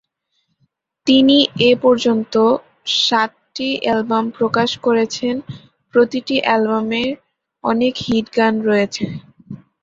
তিনি 1.07 1.37
এ 1.61 1.81
পর্যন্ত 1.83 2.33
সাতটি 3.01 3.69
অ্যালবাম 3.81 4.25
প্রকাশ 4.37 4.69
করেছেন 4.85 5.35
এবং 5.39 5.49
প্রতিটি 5.93 6.35
অ্যালবামের 6.41 7.09
অনেক 7.63 7.93
হিট 8.05 8.27
গান 8.37 8.53
রয়েছে। 8.69 9.05